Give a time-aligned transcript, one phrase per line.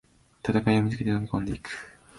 [0.43, 1.69] 戦いを見つけて飛びこんでいく